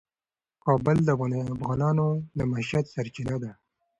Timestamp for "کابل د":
0.65-1.09